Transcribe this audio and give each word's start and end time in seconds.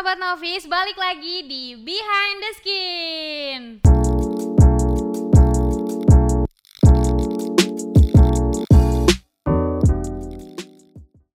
sahabat 0.00 0.16
Novis, 0.16 0.64
balik 0.64 0.96
lagi 0.96 1.44
di 1.44 1.76
Behind 1.76 2.36
the 2.40 2.52
Skin. 2.56 3.60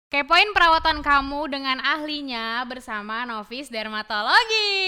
Kepoin 0.10 0.50
perawatan 0.50 1.06
kamu 1.06 1.54
dengan 1.54 1.78
ahlinya 1.78 2.66
bersama 2.66 3.22
Novis 3.30 3.70
Dermatologi. 3.70 4.82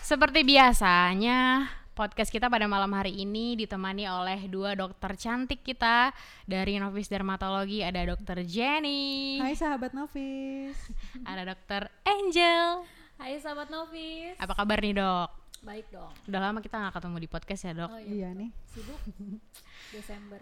Seperti 0.00 0.48
biasanya, 0.48 1.68
podcast 2.00 2.32
kita 2.32 2.48
pada 2.48 2.64
malam 2.64 2.88
hari 2.96 3.12
ini 3.12 3.60
ditemani 3.60 4.08
oleh 4.08 4.48
dua 4.48 4.72
dokter 4.72 5.20
cantik 5.20 5.60
kita 5.60 6.16
dari 6.48 6.80
Novis 6.80 7.12
Dermatologi. 7.12 7.84
Ada 7.84 8.08
dokter 8.08 8.40
Jenny, 8.48 9.36
Hai 9.36 9.52
sahabat 9.52 9.92
Novis. 9.92 10.80
ada 11.28 11.52
dokter 11.52 11.92
Angel. 12.08 12.88
Hai 13.20 13.36
sahabat 13.36 13.68
Novis. 13.68 14.32
Apa 14.40 14.56
kabar 14.56 14.80
nih 14.80 14.96
dok? 14.96 15.28
Baik 15.60 15.92
dong. 15.92 16.08
Udah 16.24 16.40
lama 16.40 16.64
kita 16.64 16.80
nggak 16.80 16.96
ketemu 16.96 17.16
di 17.20 17.28
podcast 17.28 17.62
ya 17.68 17.72
dok. 17.76 17.92
Oh 17.92 18.00
Iya 18.00 18.32
nih. 18.32 18.48
Sibuk 18.72 19.00
Desember. 19.92 20.40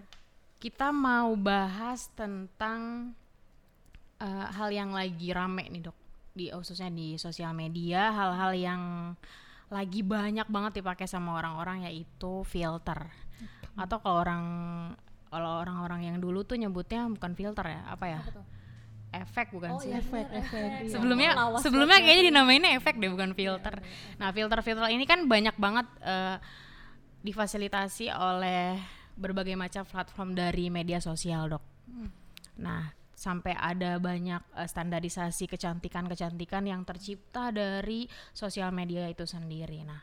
Kita 0.62 0.94
mau 0.94 1.34
bahas 1.34 2.06
tentang 2.14 3.10
eh, 4.22 4.46
hal 4.54 4.70
yang 4.70 4.94
lagi 4.94 5.34
rame 5.34 5.66
nih 5.74 5.90
dok, 5.90 5.98
di 6.38 6.54
khususnya 6.54 6.86
di 6.86 7.18
sosial 7.18 7.50
media, 7.50 8.14
hal-hal 8.14 8.54
yang 8.54 8.82
lagi 9.68 10.00
banyak 10.00 10.48
banget 10.48 10.80
dipakai 10.80 11.04
sama 11.04 11.36
orang-orang 11.36 11.84
yaitu 11.88 12.42
filter. 12.48 13.08
Atau 13.76 14.00
kalau 14.00 14.18
orang 14.24 14.44
kalau 15.28 15.60
orang-orang 15.60 16.08
yang 16.08 16.16
dulu 16.18 16.40
tuh 16.42 16.56
nyebutnya 16.56 17.04
bukan 17.04 17.36
filter 17.36 17.68
ya, 17.68 17.80
apa 17.84 18.04
ya? 18.08 18.20
Apa 18.24 18.32
tuh? 18.40 18.46
Efek 19.08 19.56
bukan 19.56 19.72
Oh 19.72 19.80
sih? 19.80 19.88
iya, 19.88 20.04
Efek, 20.04 20.26
efek, 20.36 20.70
iya. 20.84 20.92
sebelumnya 20.92 21.30
Lawas 21.32 21.64
sebelumnya 21.64 21.96
kayaknya 21.96 22.24
dinamainnya 22.28 22.70
efek 22.76 23.00
deh 23.00 23.08
bukan 23.08 23.32
filter. 23.32 23.80
Nah 24.20 24.28
filter-filter 24.36 24.84
ini 24.92 25.08
kan 25.08 25.24
banyak 25.24 25.56
banget 25.56 25.86
eh, 26.04 26.36
difasilitasi 27.24 28.12
oleh 28.12 28.76
berbagai 29.16 29.56
macam 29.56 29.82
platform 29.88 30.36
dari 30.36 30.68
media 30.68 31.00
sosial 31.00 31.48
dok. 31.48 31.64
Nah 32.60 32.92
sampai 33.18 33.58
ada 33.58 33.98
banyak 33.98 34.38
eh, 34.54 34.68
standarisasi 34.70 35.50
kecantikan-kecantikan 35.50 36.62
yang 36.70 36.86
tercipta 36.86 37.50
dari 37.50 38.06
sosial 38.30 38.70
media 38.70 39.10
itu 39.10 39.26
sendiri. 39.26 39.82
Nah 39.82 39.98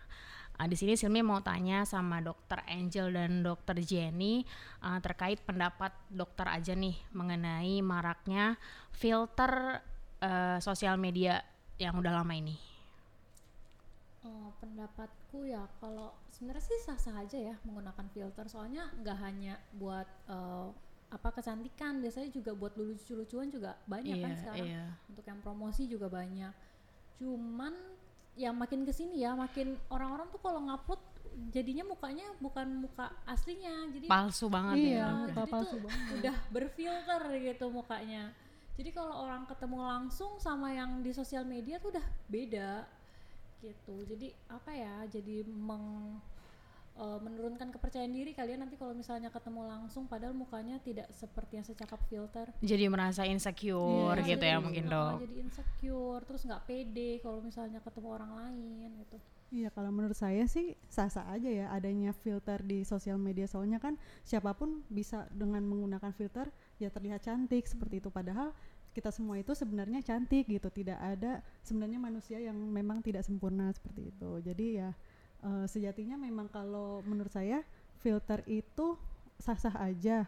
ah, 0.60 0.68
di 0.68 0.76
sini 0.76 1.00
Silmi 1.00 1.24
mau 1.24 1.40
tanya 1.40 1.88
sama 1.88 2.20
dokter 2.20 2.60
Angel 2.68 3.16
dan 3.16 3.40
dokter 3.40 3.80
Jenny 3.80 4.44
ah, 4.84 5.00
terkait 5.00 5.40
pendapat 5.48 5.96
dokter 6.12 6.44
aja 6.52 6.76
nih 6.76 7.00
mengenai 7.16 7.80
maraknya 7.80 8.60
filter 8.92 9.80
eh, 10.20 10.60
sosial 10.60 11.00
media 11.00 11.40
yang 11.80 11.96
udah 11.96 12.20
lama 12.20 12.36
ini. 12.36 12.60
Oh, 14.26 14.50
pendapatku 14.58 15.46
ya 15.46 15.70
kalau 15.78 16.10
sebenarnya 16.34 16.66
sih 16.66 16.80
sah-sah 16.82 17.22
aja 17.22 17.38
ya 17.38 17.56
menggunakan 17.62 18.10
filter 18.10 18.50
soalnya 18.50 18.90
nggak 19.00 19.18
hanya 19.22 19.56
buat 19.78 20.08
eh, 20.28 20.68
apa 21.16 21.32
kecantikan 21.32 22.04
biasanya 22.04 22.28
juga 22.28 22.52
buat 22.52 22.76
lucu-lucuan 22.76 23.48
juga 23.48 23.80
banyak 23.88 24.20
kan 24.20 24.32
Iya, 24.32 24.40
sekarang 24.44 24.68
iya. 24.68 24.86
untuk 25.08 25.24
yang 25.24 25.40
promosi 25.40 25.88
juga 25.88 26.12
banyak 26.12 26.52
cuman 27.16 27.72
yang 28.36 28.52
makin 28.52 28.84
ke 28.84 28.92
sini 28.92 29.24
ya 29.24 29.32
makin 29.32 29.80
orang-orang 29.88 30.28
tuh 30.28 30.44
kalau 30.44 30.60
ngupload 30.62 31.00
jadinya 31.50 31.88
mukanya 31.88 32.28
bukan 32.38 32.84
muka 32.84 33.08
aslinya 33.24 33.88
jadi 33.92 34.08
Palsu 34.08 34.52
banget 34.52 34.76
Iya, 34.76 35.00
ya. 35.00 35.08
muka 35.24 35.32
jadi 35.40 35.52
palsu 35.52 35.72
tuh 35.72 35.82
banget. 35.84 36.12
udah 36.20 36.36
berfilter 36.50 37.22
gitu 37.40 37.66
mukanya. 37.68 38.24
Jadi 38.76 38.90
kalau 38.92 39.24
orang 39.24 39.44
ketemu 39.44 39.80
langsung 39.82 40.36
sama 40.36 40.68
yang 40.70 41.00
di 41.00 41.12
sosial 41.12 41.44
media 41.44 41.80
tuh 41.80 41.96
udah 41.96 42.04
beda 42.28 42.84
gitu. 43.60 44.04
Jadi 44.04 44.36
apa 44.48 44.72
ya? 44.72 45.08
Jadi 45.08 45.48
meng 45.48 46.20
eh, 46.96 47.20
menurunkan 47.22 47.70
kepercayaan 47.76 48.12
diri 48.12 48.32
kalian 48.32 48.66
nanti 48.66 48.80
kalau 48.80 48.96
misalnya 48.96 49.30
ketemu 49.30 49.68
langsung 49.68 50.08
padahal 50.08 50.34
mukanya 50.36 50.80
tidak 50.80 51.12
seperti 51.12 51.60
yang 51.60 51.66
secakap 51.68 52.00
filter. 52.08 52.50
Jadi 52.64 52.86
merasa 52.88 53.28
insecure 53.28 54.20
Iya, 54.24 54.36
gitu 54.36 54.46
ya 54.48 54.58
mungkin 54.64 54.88
dok. 54.88 55.24
Jadi 55.24 55.36
insecure, 55.44 56.24
terus 56.24 56.42
nggak 56.48 56.64
pede 56.66 57.20
kalau 57.20 57.40
misalnya 57.44 57.80
ketemu 57.84 58.08
orang 58.12 58.32
lain 58.34 58.90
gitu. 59.04 59.18
Iya 59.54 59.70
kalau 59.70 59.94
menurut 59.94 60.18
saya 60.18 60.50
sih 60.50 60.74
sah-sah 60.90 61.30
aja 61.32 61.48
ya 61.48 61.70
adanya 61.70 62.12
filter 62.12 62.60
di 62.66 62.82
sosial 62.82 63.22
media 63.22 63.46
soalnya 63.46 63.78
kan 63.78 63.96
siapa 64.26 64.58
pun 64.58 64.82
bisa 64.90 65.30
dengan 65.32 65.62
menggunakan 65.64 66.12
filter 66.12 66.50
ya 66.82 66.90
terlihat 66.90 67.24
cantik 67.24 67.64
seperti 67.70 68.02
itu 68.02 68.10
padahal 68.10 68.52
kita 68.96 69.12
semua 69.12 69.36
itu 69.38 69.52
sebenarnya 69.52 70.00
cantik 70.02 70.48
gitu 70.48 70.72
tidak 70.72 70.98
ada 70.98 71.44
sebenarnya 71.62 72.00
manusia 72.00 72.40
yang 72.42 72.56
memang 72.56 73.04
tidak 73.04 73.28
sempurna 73.28 73.70
seperti 73.76 74.10
itu 74.10 74.32
jadi 74.40 74.66
ya 74.72 74.90
eh, 75.46 75.66
sejatinya 75.70 76.18
memang 76.18 76.50
kalau 76.50 77.06
menurut 77.06 77.32
saya 77.32 77.62
filter 78.02 78.42
itu 78.50 78.98
sah-sah 79.38 79.78
aja. 79.78 80.26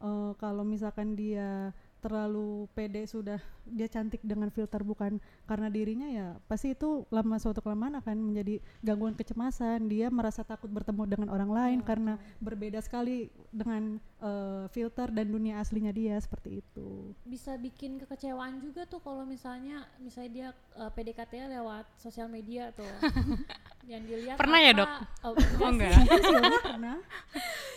Eh, 0.00 0.32
kalau 0.38 0.64
misalkan 0.64 1.18
dia 1.18 1.74
terlalu 2.00 2.64
pede 2.72 3.04
sudah 3.04 3.36
dia 3.68 3.84
cantik 3.84 4.24
dengan 4.24 4.48
filter 4.48 4.80
bukan 4.80 5.20
karena 5.44 5.68
dirinya 5.68 6.08
ya 6.08 6.28
pasti 6.48 6.72
itu 6.72 7.04
lama 7.12 7.36
suatu 7.36 7.60
kelamaan 7.60 8.00
akan 8.00 8.16
menjadi 8.32 8.56
gangguan 8.80 9.12
kecemasan. 9.12 9.84
Dia 9.86 10.08
merasa 10.08 10.40
takut 10.40 10.72
bertemu 10.72 11.04
dengan 11.04 11.28
orang 11.28 11.52
lain 11.52 11.78
karena 11.84 12.16
berbeda 12.40 12.80
sekali 12.80 13.28
dengan 13.52 14.00
eh, 14.00 14.64
filter 14.72 15.12
dan 15.12 15.28
dunia 15.28 15.60
aslinya 15.60 15.92
dia 15.92 16.16
seperti 16.16 16.64
itu. 16.64 17.12
Bisa 17.28 17.60
bikin 17.60 18.00
kekecewaan 18.00 18.64
juga 18.64 18.88
tuh 18.88 19.04
kalau 19.04 19.28
misalnya 19.28 19.84
misalnya 20.00 20.30
dia 20.32 20.48
uh, 20.80 20.88
PDKT 20.88 21.52
lewat 21.52 21.84
sosial 22.00 22.32
media 22.32 22.72
tuh 22.72 22.88
yang 23.82 24.02
dilihat 24.04 24.36
Pernah 24.36 24.58
ya, 24.58 24.72
Dok? 24.72 24.90
oh, 25.22 25.32
Oh 25.62 25.68
enggak 25.68 25.90
enggak. 25.90 26.04
sih. 26.06 26.20
Silvi 26.22 26.58
pernah 26.60 26.96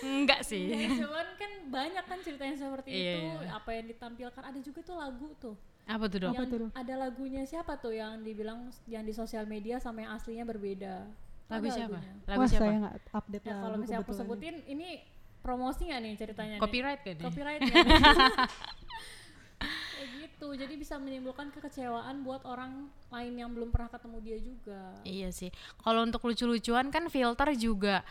enggak 0.03 0.39
sih. 0.43 0.63
Ya, 0.67 0.89
cuman 0.99 1.27
kan 1.33 1.51
banyak 1.65 2.03
kan 2.03 2.19
ceritanya 2.19 2.55
seperti 2.55 2.89
Iya, 2.89 3.13
itu 3.13 3.19
iya. 3.39 3.49
apa 3.51 3.69
yang 3.71 3.85
ditampilkan 3.87 4.43
ada 4.43 4.59
juga 4.59 4.79
tuh 4.81 4.95
lagu 4.95 5.27
tuh 5.37 5.55
Apa 5.83 6.05
tuh 6.05 6.19
dok? 6.19 6.31
Apa 6.31 6.43
tuh, 6.45 6.57
Dok? 6.59 6.69
ada 6.73 6.93
lagunya 6.97 7.43
siapa 7.43 7.75
tuh 7.75 7.91
yang 7.91 8.19
dibilang 8.19 8.59
yang 8.85 9.01
di 9.01 9.11
sosial 9.11 9.43
media 9.45 9.77
sama 9.77 9.99
yang 9.99 10.13
aslinya 10.13 10.43
berbeda 10.43 11.07
Lagu 11.45 11.65
Ada 11.65 11.75
siapa? 11.75 11.97
lagunya. 11.97 12.13
Lagu 12.25 12.39
wah 12.39 12.47
siapa? 12.47 12.63
saya 12.63 12.75
nggak 12.79 12.95
update 13.11 13.43
ya 13.43 13.49
lagu 13.49 13.63
kalau 13.63 13.77
misalnya 13.77 14.01
aku 14.01 14.13
sebutin 14.13 14.55
ini 14.65 14.89
promosi 15.39 15.81
nggak 15.85 15.99
nih 15.99 16.13
ceritanya 16.15 16.55
nih? 16.55 16.61
Copyright 16.61 17.01
kan 17.01 17.13
ya? 17.13 17.23
copyright 17.23 17.61
ya 17.61 17.73
gitu 20.53 20.69
jadi 20.69 20.77
bisa 20.77 21.01
menimbulkan 21.01 21.49
kekecewaan 21.49 22.21
buat 22.21 22.45
orang 22.45 22.85
lain 23.09 23.33
yang 23.41 23.49
belum 23.49 23.73
pernah 23.73 23.89
ketemu 23.89 24.17
dia 24.21 24.37
juga 24.37 24.81
Iya 25.01 25.33
sih. 25.33 25.49
Kalau 25.81 26.05
untuk 26.05 26.21
lucu-lucuan 26.29 26.93
kan 26.93 27.09
filter 27.09 27.57
juga 27.57 28.05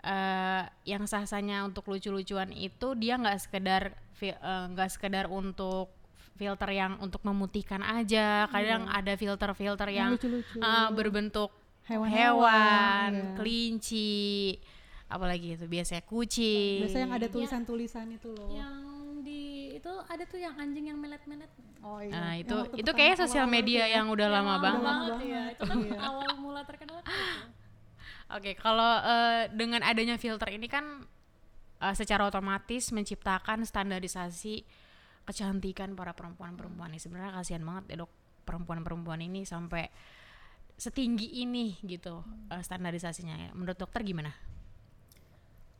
eh 0.00 0.64
yang 0.88 1.04
sah-sahnya 1.04 1.66
untuk 1.66 1.84
lucu-lucuan 1.90 2.54
itu 2.54 2.94
dia 2.96 3.18
nggak 3.18 3.36
sekedar 3.42 3.82
eh, 4.22 4.64
nggak 4.70 4.90
sekedar 4.94 5.26
untuk 5.26 5.90
filter 6.38 6.70
yang 6.70 6.96
untuk 7.02 7.26
memutihkan 7.26 7.82
aja. 7.82 8.46
Kadang 8.48 8.86
ada 8.86 9.12
filter-filter 9.18 9.90
Yang 9.90 10.22
yang 10.22 10.62
eh, 10.62 10.88
berbentuk 10.94 11.50
Hewan-hewan, 11.90 12.46
hewan, 12.46 13.10
iya. 13.10 13.34
kelinci, 13.34 14.54
apalagi 15.10 15.58
itu 15.58 15.66
biasanya 15.66 16.06
kucing. 16.06 16.86
biasanya 16.86 17.02
yang 17.02 17.14
ada 17.18 17.26
tulisan-tulisan 17.26 18.06
itu 18.14 18.30
loh 18.30 18.46
yang 18.54 18.99
itu 19.80 19.92
ada 20.12 20.24
tuh 20.28 20.36
yang 20.36 20.54
anjing 20.60 20.92
yang 20.92 20.98
melet-melet 21.00 21.48
oh 21.80 22.04
iya 22.04 22.12
Nah, 22.12 22.32
itu 22.36 22.56
itu 22.76 22.84
pertama 22.84 22.98
kayak 23.00 23.16
sosial 23.16 23.46
media 23.48 23.88
ya. 23.88 23.96
yang 24.00 24.12
udah 24.12 24.28
Yang 24.28 24.36
lama 24.36 24.54
banget. 24.60 24.84
Lama 24.84 25.00
ya 25.00 25.40
banget, 25.40 25.52
itu 25.56 25.62
kan 25.64 25.76
iya. 25.80 25.98
awal 26.04 26.30
mula 26.36 26.60
terkenal 26.68 26.98
tuh 27.00 27.16
itu. 27.16 27.44
Oke, 28.30 28.52
kalau 28.54 28.92
eh, 29.02 29.50
dengan 29.50 29.80
adanya 29.82 30.14
filter 30.20 30.54
ini 30.54 30.68
kan 30.68 31.08
eh, 31.80 31.94
secara 31.96 32.28
otomatis 32.28 32.92
menciptakan 32.92 33.64
standarisasi 33.64 34.62
kecantikan 35.24 35.96
para 35.96 36.12
perempuan-perempuan 36.12 36.92
ini. 36.92 37.00
Sebenarnya 37.00 37.40
kasihan 37.40 37.64
banget 37.64 37.96
ya 37.96 37.96
dok 38.04 38.12
perempuan-perempuan 38.44 39.24
ini 39.24 39.48
sampai 39.48 39.88
setinggi 40.76 41.42
ini 41.42 41.80
gitu 41.82 42.20
eh, 42.52 42.62
standarisasinya. 42.62 43.48
ya. 43.48 43.50
Menurut 43.56 43.80
dokter 43.80 44.04
gimana? 44.04 44.30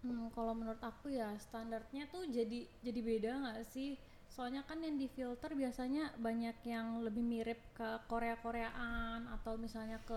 Hmm, 0.00 0.32
kalau 0.32 0.56
menurut 0.56 0.81
aku 0.81 1.12
ya 1.12 1.37
standarnya 1.37 2.08
tuh 2.08 2.25
jadi 2.25 2.64
jadi 2.81 3.00
beda 3.05 3.31
nggak 3.37 3.61
sih? 3.69 4.00
Soalnya 4.32 4.64
kan 4.64 4.81
yang 4.81 4.97
di 4.97 5.11
filter 5.12 5.52
biasanya 5.52 6.17
banyak 6.17 6.56
yang 6.64 7.05
lebih 7.05 7.20
mirip 7.20 7.61
ke 7.76 7.88
Korea-Koreaan 8.08 9.29
atau 9.29 9.61
misalnya 9.61 10.00
ke 10.08 10.17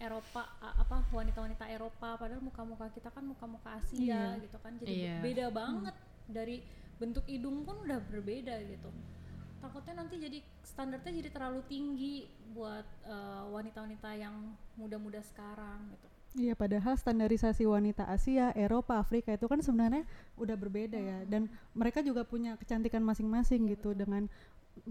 Eropa 0.00 0.48
apa 0.58 1.04
wanita-wanita 1.12 1.68
Eropa 1.68 2.16
padahal 2.16 2.40
muka-muka 2.40 2.88
kita 2.90 3.12
kan 3.12 3.22
muka-muka 3.22 3.78
Asia 3.78 4.02
Iya. 4.34 4.42
gitu 4.42 4.58
kan. 4.58 4.74
Jadi 4.82 4.92
Iya. 5.06 5.14
beda 5.22 5.46
banget 5.54 5.94
dari 6.26 6.64
bentuk 6.98 7.22
hidung 7.30 7.62
pun 7.62 7.86
udah 7.86 8.00
berbeda 8.10 8.58
gitu. 8.66 8.90
Takutnya 9.60 10.02
nanti 10.02 10.16
jadi 10.18 10.38
standarnya 10.64 11.12
jadi 11.22 11.30
terlalu 11.30 11.60
tinggi 11.70 12.26
buat 12.50 12.86
eh, 13.06 13.44
wanita-wanita 13.54 14.10
yang 14.18 14.34
muda-muda 14.74 15.22
sekarang 15.22 15.86
gitu. 15.94 16.09
Iya, 16.38 16.54
padahal 16.54 16.94
standarisasi 16.94 17.66
wanita 17.66 18.06
Asia, 18.06 18.54
Eropa, 18.54 19.02
Afrika 19.02 19.34
itu 19.34 19.50
kan 19.50 19.58
sebenarnya 19.58 20.06
udah 20.38 20.54
berbeda 20.54 20.98
ya. 20.98 21.18
Dan 21.26 21.50
mereka 21.74 22.06
juga 22.06 22.22
punya 22.22 22.54
kecantikan 22.54 23.02
masing-masing 23.02 23.66
gitu 23.70 23.94
dengan 23.98 24.30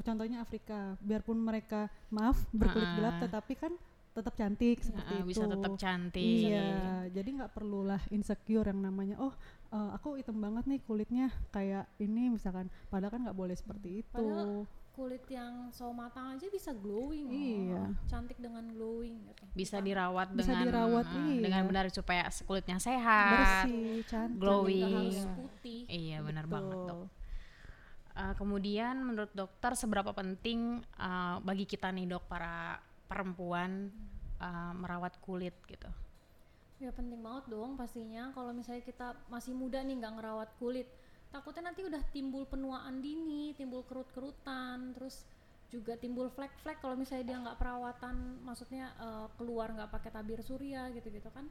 contohnya 0.03 0.43
Afrika. 0.43 0.99
Biarpun 0.99 1.39
mereka 1.39 1.87
maaf 2.11 2.43
berkulit 2.51 2.91
gelap 2.99 3.23
tetapi 3.23 3.55
kan 3.55 3.73
tetap 4.09 4.35
cantik 4.35 4.83
seperti 4.83 5.15
Heeh, 5.15 5.23
itu. 5.23 5.31
bisa 5.31 5.45
tetap 5.47 5.79
cantik 5.79 6.49
iya 6.49 7.07
jadi 7.13 7.29
nggak 7.29 7.53
perlulah 7.55 8.01
insecure 8.09 8.67
yang 8.67 8.81
namanya 8.81 9.15
oh 9.21 9.31
eh, 9.69 9.89
aku 9.95 10.17
hitam 10.17 10.37
banget 10.41 10.65
nih 10.65 10.79
kulitnya 10.83 11.27
kayak 11.53 11.85
ini 12.01 12.33
misalkan. 12.33 12.67
Padahal 12.89 13.13
kan 13.13 13.21
nggak 13.29 13.37
boleh 13.37 13.55
seperti 13.55 14.01
itu. 14.01 14.13
Padahal 14.13 14.65
kulit 14.99 15.23
yang 15.31 15.71
sawo 15.71 15.95
matang 15.95 16.35
aja 16.35 16.51
bisa 16.51 16.75
glowing 16.75 17.31
loh. 17.31 17.39
Iya. 17.39 17.83
cantik 18.11 18.35
dengan 18.35 18.67
glowing 18.67 19.15
gitu 19.31 19.43
bisa 19.55 19.79
dirawat 19.79 20.27
Bisa 20.35 20.51
dengan 20.51 20.65
dirawat, 20.67 21.07
eh, 21.07 21.23
iya. 21.23 21.41
dengan 21.47 21.61
benar 21.71 21.85
supaya 21.87 22.27
kulitnya 22.43 22.75
sehat 22.83 23.63
bersih 23.63 24.03
cantik 24.11 24.39
glowing. 24.43 24.83
harus 24.91 25.23
putih 25.39 25.81
iya 25.87 26.19
benar 26.19 26.43
banget 26.51 26.75
dok 26.83 27.07
Eh, 28.19 28.35
kemudian 28.35 28.99
menurut 28.99 29.31
dokter 29.31 29.79
seberapa 29.79 30.11
penting 30.11 30.83
eh, 30.99 31.35
bagi 31.39 31.63
kita 31.63 31.87
nih 31.87 32.03
dok 32.03 32.27
para 32.27 32.75
perempuan 33.07 33.87
eh, 34.43 34.73
merawat 34.75 35.15
kulit 35.23 35.55
gitu 35.71 35.87
ya 36.83 36.91
penting 36.91 37.19
banget 37.23 37.47
dong 37.47 37.79
pastinya 37.79 38.31
kalau 38.35 38.51
misalnya 38.51 38.83
kita 38.83 39.15
masih 39.31 39.55
muda 39.55 39.79
nih 39.83 39.99
nggak 40.03 40.13
ngerawat 40.19 40.49
kulit 40.59 40.87
takutnya 41.29 41.63
nanti 41.65 41.81
udah 41.81 42.01
timbul 42.09 42.43
penuaan 42.43 42.99
dini 42.99 43.53
timbul 43.53 43.85
kerut-kerutan 43.85 44.93
terus 44.93 45.23
juga 45.69 45.93
timbul 45.95 46.27
flek-flek 46.27 46.79
kalau 46.79 46.95
misalnya 46.95 47.25
dia 47.25 47.37
nggak 47.39 47.57
perawatan 47.57 48.15
maksudnya 48.41 48.89
eh, 48.95 49.27
keluar 49.35 49.69
nggak 49.69 49.91
pakai 49.91 50.09
tabir 50.09 50.41
surya 50.41 50.89
gitu-gitu 50.91 51.29
kan 51.29 51.45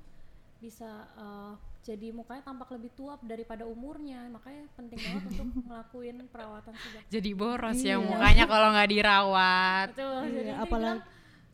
bisa 0.59 0.91
eh, 1.15 1.53
jadi 1.81 2.11
mukanya 2.11 2.43
tampak 2.43 2.75
lebih 2.75 2.91
tua 2.93 3.15
daripada 3.23 3.63
umurnya 3.63 4.27
makanya 4.27 4.67
penting 4.75 4.99
banget 4.99 5.23
untuk 5.33 5.47
ngelakuin 5.63 6.17
perawatan 6.27 6.75
sejak 6.75 7.03
jadi 7.09 7.31
boros 7.33 7.79
ya 7.79 7.95
Iya. 7.95 7.97
mukanya 8.01 8.45
kalau 8.45 8.69
nggak 8.73 8.91
dirawat 8.91 9.87
betul 9.95 10.19
Iya, 10.21 10.35
jadi 10.35 10.51
apalagi- 10.57 10.99
bilang, 10.99 10.99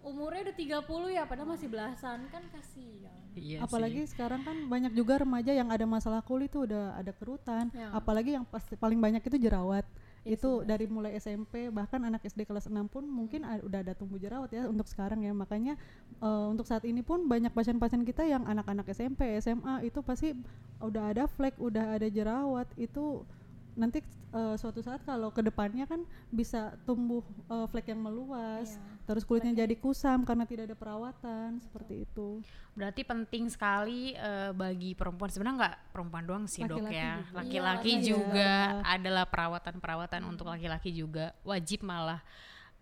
umurnya 0.04 0.52
udah 0.52 0.56
30 0.56 1.16
ya 1.16 1.22
padahal 1.24 1.48
masih 1.50 1.68
belasan. 1.72 2.28
Kan 2.28 2.44
kasihan. 2.52 3.16
Iya 3.34 3.66
apalagi 3.66 4.06
sih. 4.06 4.14
sekarang 4.14 4.46
kan 4.46 4.54
banyak 4.70 4.94
juga 4.94 5.18
remaja 5.18 5.50
yang 5.50 5.66
ada 5.66 5.82
masalah 5.88 6.22
kulit 6.22 6.54
tuh 6.54 6.70
udah 6.70 6.94
ada 6.94 7.10
kerutan. 7.10 7.66
Ya. 7.74 7.90
apalagi 7.90 8.38
yang 8.38 8.46
pasti 8.46 8.78
paling 8.78 9.00
banyak 9.00 9.24
itu 9.24 9.36
jerawat. 9.40 9.82
Iya 10.24 10.38
itu 10.38 10.50
sih, 10.62 10.64
dari 10.64 10.86
mulai 10.88 11.12
SMP 11.18 11.68
bahkan 11.68 12.00
anak 12.00 12.24
SD 12.24 12.46
kelas 12.46 12.70
6 12.70 12.86
pun 12.88 13.04
mungkin 13.04 13.44
a- 13.44 13.60
udah 13.60 13.84
ada 13.84 13.92
tumbuh 13.92 14.16
jerawat 14.16 14.48
ya 14.54 14.70
untuk 14.70 14.86
sekarang 14.86 15.20
ya. 15.20 15.34
Makanya 15.34 15.74
eh, 16.22 16.46
untuk 16.48 16.64
saat 16.64 16.86
ini 16.86 17.02
pun 17.02 17.26
banyak 17.26 17.50
pasien-pasien 17.50 18.06
kita 18.06 18.22
yang 18.24 18.46
anak-anak 18.46 18.86
SMP 18.88 19.34
SMA 19.42 19.82
itu 19.84 19.98
pasti 20.00 20.32
udah 20.78 21.10
ada 21.10 21.24
flek 21.26 21.58
udah 21.58 21.98
ada 21.98 22.06
jerawat. 22.06 22.70
Itu 22.78 23.26
nanti 23.74 23.98
eh, 24.32 24.54
suatu 24.56 24.78
saat 24.78 25.02
kalau 25.02 25.34
ke 25.34 25.42
depannya 25.42 25.84
kan 25.90 26.06
bisa 26.30 26.78
tumbuh 26.86 27.26
eh, 27.50 27.66
flek 27.68 27.90
yang 27.90 28.00
meluas. 28.00 28.78
Iya. 28.78 28.93
Terus 29.04 29.28
kulitnya 29.28 29.52
jadi 29.52 29.76
kusam 29.76 30.24
karena 30.24 30.48
tidak 30.48 30.72
ada 30.72 30.76
perawatan 30.76 31.60
seperti 31.60 32.08
itu. 32.08 32.40
Berarti 32.72 33.04
penting 33.04 33.52
sekali 33.52 34.16
eh, 34.16 34.50
bagi 34.56 34.96
perempuan. 34.96 35.28
Sebenarnya 35.28 35.56
nggak 35.60 35.76
perempuan 35.92 36.24
doang 36.24 36.44
sih 36.48 36.64
dok 36.64 36.80
Laki-laki 36.80 36.96
ya. 36.96 37.12
juga. 37.20 37.36
laki-laki 37.36 37.92
Iya, 37.92 38.02
juga 38.08 38.52
iya. 38.64 38.82
adalah 38.96 39.24
perawatan-perawatan 39.28 40.22
untuk 40.24 40.46
laki-laki 40.48 40.90
juga. 40.90 41.36
Wajib 41.44 41.84
malah 41.84 42.24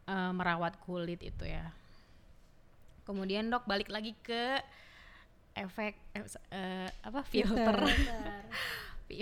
eh, 0.07 0.33
merawat 0.33 0.79
kulit 0.81 1.21
itu 1.21 1.45
ya. 1.45 1.75
Kemudian 3.03 3.51
dok 3.51 3.67
balik 3.67 3.91
lagi 3.91 4.15
ke 4.23 4.63
efek 5.59 5.99
eh, 6.15 6.25
eh, 6.55 6.89
apa 7.03 7.21
filter. 7.27 7.77
Bentar. 7.83 8.47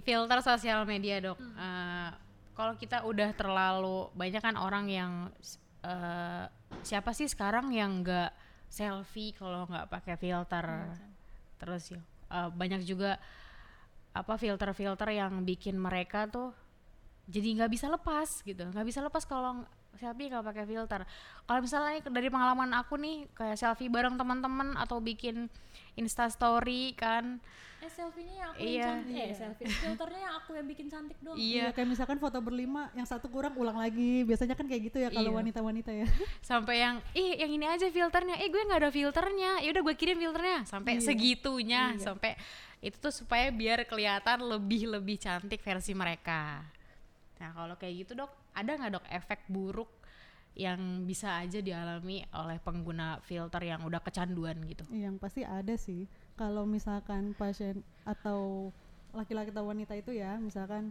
filter. 0.05 0.39
Sosial 0.45 0.85
media 0.85 1.17
dok. 1.19 1.41
Eh, 1.41 2.11
kalau 2.55 2.77
kita 2.77 3.09
udah 3.09 3.33
terlalu 3.33 4.13
banyak 4.13 4.43
kan 4.45 4.55
orang 4.61 4.85
yang 4.87 5.13
eh, 5.85 6.45
siapa 6.85 7.11
sih 7.13 7.29
sekarang 7.29 7.73
yang 7.73 8.05
nggak 8.05 8.31
selfie 8.71 9.35
kalau 9.35 9.67
nggak 9.67 9.91
pakai 9.91 10.15
filter? 10.17 10.65
Terus 11.61 11.83
ya 11.93 12.01
eh, 12.31 12.49
banyak 12.53 12.83
juga 12.87 13.19
apa 14.11 14.35
filter-filter 14.35 15.15
yang 15.15 15.47
bikin 15.47 15.79
mereka 15.79 16.27
tuh 16.27 16.51
jadi 17.31 17.63
nggak 17.63 17.71
bisa 17.71 17.87
lepas 17.87 18.43
gitu. 18.43 18.63
Nggak 18.71 18.87
bisa 18.87 19.01
lepas 19.03 19.23
kalau 19.23 19.63
selfie 19.93 20.29
nggak 20.29 20.45
pakai 20.45 20.65
filter 20.65 21.03
kalau 21.43 21.61
misalnya 21.61 21.99
dari 22.05 22.29
pengalaman 22.29 22.71
aku 22.73 22.95
nih 22.95 23.27
kayak 23.33 23.57
selfie 23.57 23.89
bareng 23.89 24.15
teman-teman 24.15 24.75
atau 24.75 24.99
bikin 24.99 25.51
insta 25.95 26.27
story 26.27 26.95
kan 26.95 27.43
Eh 27.81 27.89
selfie-nya 27.89 28.35
yang 28.37 28.51
aku 28.53 28.61
Iya. 28.61 28.69
yang 28.69 28.85
cantik. 29.01 29.17
Eh 29.17 29.33
selfie. 29.33 29.65
Filternya 29.73 30.21
yang 30.21 30.35
aku 30.37 30.51
yang 30.53 30.67
bikin 30.69 30.87
cantik 30.93 31.17
dong. 31.17 31.33
iya 31.33 31.41
Iya, 31.41 31.67
kayak 31.73 31.89
misalkan 31.89 32.21
foto 32.21 32.37
berlima, 32.39 32.93
yang 32.93 33.09
satu 33.09 33.33
kurang 33.33 33.57
ulang 33.57 33.81
lagi. 33.81 34.21
Biasanya 34.21 34.53
kan 34.53 34.69
kayak 34.69 34.93
gitu 34.93 35.01
ya 35.01 35.09
kalau 35.09 35.33
Iya. 35.33 35.39
wanita-wanita 35.41 35.89
ya. 35.89 36.05
sampai 36.45 36.77
yang 36.77 37.01
ih 37.17 37.41
yang 37.41 37.49
ini 37.49 37.65
aja 37.65 37.89
filternya 37.89 38.37
eh 38.37 38.53
gue 38.53 38.61
nggak 38.61 38.85
ada 38.85 38.93
filternya 38.93 39.65
ya 39.65 39.69
udah 39.73 39.81
gue 39.83 39.95
kirim 39.97 40.21
filternya 40.21 40.69
sampai 40.69 41.01
Iya. 41.01 41.09
segitunya 41.09 41.83
Iya. 41.97 42.05
sampai 42.05 42.37
itu 42.85 43.01
tuh 43.01 43.17
supaya 43.17 43.49
biar 43.49 43.89
kelihatan 43.89 44.45
lebih 44.45 44.85
lebih 44.85 45.17
cantik 45.17 45.65
versi 45.65 45.97
mereka 45.97 46.61
nah 47.37 47.49
kalau 47.51 47.81
kayak 47.81 48.05
gitu 48.05 48.13
dok 48.15 48.29
ada 48.55 48.71
nggak 48.77 48.93
dok 48.99 49.07
efek 49.11 49.41
buruk 49.51 49.91
yang 50.59 51.07
bisa 51.07 51.39
aja 51.39 51.63
dialami 51.63 52.27
oleh 52.35 52.59
pengguna 52.59 53.23
filter 53.23 53.63
yang 53.63 53.87
udah 53.87 54.03
kecanduan 54.03 54.59
gitu 54.67 54.83
Yang 54.91 55.17
pasti 55.23 55.43
ada 55.47 55.75
sih. 55.79 56.11
Kalau 56.35 56.67
misalkan 56.67 57.39
pasien 57.39 57.87
atau 58.03 58.73
laki-laki 59.15 59.55
atau 59.55 59.67
wanita 59.67 59.95
itu 59.95 60.15
ya, 60.15 60.39
misalkan 60.43 60.91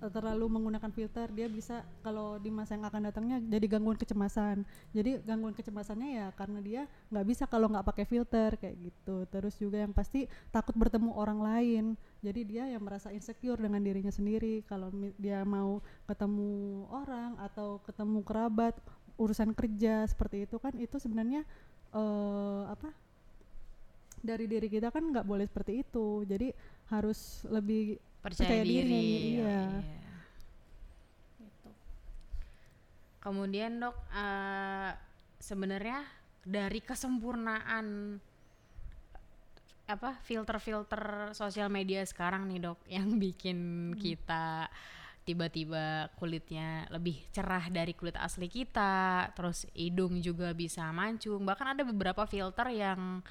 terlalu 0.00 0.46
menggunakan 0.50 0.90
filter, 0.92 1.30
dia 1.32 1.48
bisa 1.48 1.86
kalau 2.04 2.36
di 2.36 2.52
masa 2.52 2.76
yang 2.76 2.84
akan 2.84 3.08
datangnya 3.08 3.38
jadi 3.40 3.66
gangguan 3.66 3.96
kecemasan. 3.96 4.66
Jadi 4.92 5.22
gangguan 5.24 5.56
kecemasannya 5.56 6.08
ya 6.20 6.26
karena 6.36 6.58
dia 6.60 6.82
nggak 7.08 7.26
bisa 7.26 7.44
kalau 7.48 7.70
nggak 7.72 7.86
pakai 7.86 8.04
filter 8.04 8.56
kayak 8.60 8.76
gitu. 8.90 9.24
Terus 9.30 9.54
juga 9.56 9.80
yang 9.80 9.96
pasti 9.96 10.28
takut 10.52 10.76
bertemu 10.76 11.14
orang 11.16 11.40
lain. 11.40 11.84
Jadi 12.20 12.40
dia 12.44 12.64
yang 12.68 12.84
merasa 12.84 13.14
insecure 13.14 13.60
dengan 13.60 13.80
dirinya 13.80 14.12
sendiri. 14.12 14.60
Kalau 14.68 14.92
dia 15.16 15.40
mau 15.46 15.80
ketemu 16.04 16.84
orang 16.92 17.36
atau 17.40 17.80
ketemu 17.84 18.20
kerabat, 18.24 18.74
urusan 19.18 19.54
kerja 19.54 20.04
seperti 20.10 20.46
itu 20.46 20.56
kan 20.58 20.74
itu 20.74 20.98
sebenarnya 20.98 21.46
eh 21.94 22.62
apa 22.66 22.90
dari 24.24 24.48
diri 24.50 24.66
kita 24.66 24.88
kan 24.90 25.04
nggak 25.12 25.28
boleh 25.28 25.46
seperti 25.46 25.84
itu 25.84 26.24
jadi 26.26 26.50
harus 26.90 27.44
lebih 27.46 28.00
percaya, 28.24 28.48
Percaya 28.48 28.64
diri, 28.64 28.88
diri, 28.88 29.06
iya. 29.36 29.60
Gitu. 31.36 31.68
kemudian 33.20 33.84
dok 33.84 33.96
eh, 34.16 34.90
sebenarnya 35.36 36.00
dari 36.44 36.80
kesempurnaan 36.80 38.16
apa 39.84 40.16
filter-filter 40.24 41.36
sosial 41.36 41.68
media 41.68 42.00
sekarang 42.08 42.48
nih 42.48 42.60
dok 42.64 42.80
yang 42.88 43.08
bikin 43.24 43.92
kita 44.00 44.72
tiba-tiba 45.24 46.12
kulitnya 46.20 46.84
lebih 46.92 47.16
cerah 47.32 47.72
dari 47.72 47.96
kulit 47.96 48.16
asli 48.16 48.48
kita 48.48 49.32
terus 49.32 49.64
hidung 49.72 50.20
juga 50.20 50.52
bisa 50.52 50.84
mancung 50.92 51.44
bahkan 51.48 51.72
ada 51.72 51.80
beberapa 51.84 52.28
filter 52.28 52.68
yang 52.72 53.24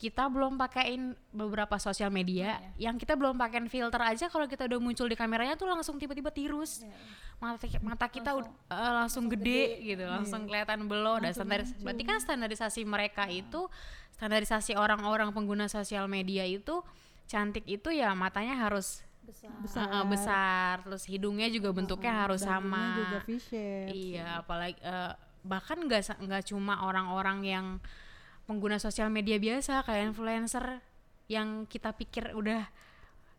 kita 0.00 0.32
belum 0.32 0.56
pakaiin 0.56 1.12
beberapa 1.28 1.76
sosial 1.76 2.08
media 2.08 2.56
yang 2.80 2.96
kita 2.96 3.12
belum 3.12 3.36
pakein 3.36 3.68
filter 3.68 4.00
aja 4.00 4.32
kalau 4.32 4.48
kita 4.48 4.64
udah 4.64 4.80
muncul 4.80 5.04
di 5.04 5.12
kameranya 5.12 5.54
tuh 5.54 5.68
langsung 5.68 6.00
tiba-tiba 6.00 6.32
tirus. 6.32 6.80
Ya. 6.80 6.88
mata 7.36 7.64
mata 7.80 8.04
kita 8.04 8.32
Langsung- 8.32 8.52
ud- 8.52 8.72
eh, 8.72 8.92
langsung, 8.94 9.24
gede, 9.28 9.60
gitu 9.82 10.04
langsung 10.04 10.44
kelihatan 10.44 10.84
below 10.84 11.16
dan 11.16 11.32
Langsung 11.32 11.48
standar 11.48 11.60
berarti 11.80 12.02
kan 12.04 12.16
standarisasi 12.18 12.80
mereka 12.84 13.24
itu 13.28 13.64
standarisasi 14.12 14.72
orang-orang 14.74 15.32
pengguna 15.32 15.64
sosial 15.64 16.04
media 16.04 16.44
itu 16.44 16.80
cantik 17.24 17.64
itu 17.64 17.88
ya 17.88 18.12
matanya 18.12 18.56
harus 18.58 19.04
Besar. 19.20 19.52
Besar. 19.62 19.84
eh, 19.86 20.04
besar. 20.04 20.74
Terus 20.84 21.02
hidungnya 21.06 21.46
juga 21.48 21.70
bentuknya 21.70 22.12
harus 22.18 22.40
dagunya 22.40 22.56
sama. 22.56 22.84
juga 22.98 23.18
iya 23.88 24.40
apalagi 24.40 24.76
eh, 24.80 25.12
bahkan 25.40 25.78
nggak 25.78 26.20
nggak 26.20 26.42
cuma 26.46 26.82
orang-orang 26.82 27.38
yang 27.42 27.66
pengguna 28.50 28.82
sosial 28.82 29.14
media 29.14 29.38
biasa 29.38 29.86
kayak 29.86 30.10
influencer 30.10 30.82
yang 31.30 31.70
kita 31.70 31.94
pikir 31.94 32.34
udah 32.34 32.66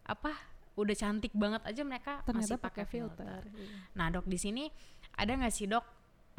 apa 0.07 0.31
udah 0.79 0.95
cantik 0.95 1.35
banget 1.35 1.59
aja 1.67 1.83
mereka 1.83 2.23
ternyata 2.23 2.55
masih 2.55 2.63
pakai 2.63 2.85
filter, 2.87 3.43
Iya. 3.43 3.91
Nah 3.99 4.07
dok 4.07 4.23
di 4.23 4.39
sini 4.39 4.71
ada 5.19 5.35
nggak 5.35 5.51
sih 5.51 5.67
dok 5.67 5.83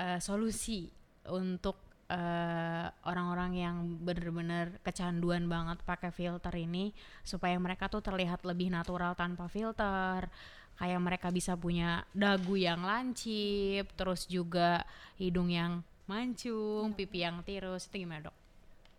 eh, 0.00 0.16
solusi 0.24 0.88
untuk 1.28 1.76
eh, 2.08 2.88
orang-orang 3.04 3.52
yang 3.52 3.76
bener-bener 4.00 4.80
kecanduan 4.80 5.44
banget 5.52 5.84
pakai 5.84 6.08
filter 6.08 6.56
ini 6.56 6.96
supaya 7.20 7.60
mereka 7.60 7.92
tuh 7.92 8.00
terlihat 8.00 8.40
lebih 8.48 8.72
natural 8.72 9.12
tanpa 9.12 9.52
filter 9.52 10.32
kayak 10.80 11.00
mereka 11.04 11.28
bisa 11.28 11.52
punya 11.60 12.08
dagu 12.16 12.56
yang 12.56 12.80
lancip 12.88 13.92
terus 13.92 14.24
juga 14.24 14.88
hidung 15.20 15.52
yang 15.52 15.84
mancung 16.08 16.96
pipi 16.96 17.20
yang 17.20 17.44
tirus 17.44 17.92
itu 17.92 18.08
gimana 18.08 18.32
dok? 18.32 18.41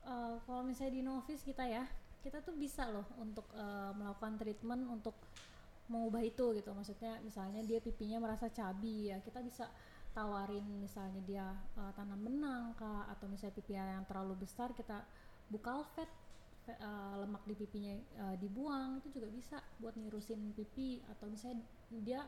Eh, 0.03 0.35
kalau 0.43 0.67
misalnya 0.67 0.99
di 0.99 1.03
novice 1.03 1.47
kita 1.47 1.63
ya 1.63 1.87
kita 2.19 2.43
tuh 2.43 2.55
bisa 2.59 2.87
loh 2.91 3.07
untuk 3.19 3.47
eh, 3.55 3.91
melakukan 3.95 4.35
treatment 4.35 4.83
untuk 4.91 5.15
mengubah 5.87 6.23
itu 6.23 6.51
gitu. 6.59 6.71
Maksudnya 6.75 7.23
misalnya 7.23 7.63
dia 7.63 7.79
pipinya 7.79 8.19
merasa 8.19 8.51
cabi 8.51 9.11
ya 9.11 9.19
kita 9.23 9.39
bisa 9.39 9.67
tawarin 10.13 10.61
misalnya 10.77 11.21
dia 11.25 11.47
uh, 11.73 11.89
tanam 11.97 12.21
benang 12.21 12.77
kah 12.77 13.09
atau 13.09 13.25
misalnya 13.25 13.57
pipi 13.57 13.73
yang 13.73 14.05
terlalu 14.05 14.45
besar 14.45 14.69
kita 14.77 15.01
buka 15.49 15.81
fat 15.97 16.05
uh, 16.69 17.17
lemak 17.17 17.41
di 17.49 17.57
pipinya 17.57 17.97
uh, 18.21 18.37
dibuang 18.37 19.01
itu 19.01 19.17
juga 19.17 19.27
bisa 19.33 19.57
buat 19.81 19.97
nirusin 19.97 20.53
pipi. 20.53 21.01
Atau 21.09 21.33
misalnya 21.33 21.65
dia 21.89 22.21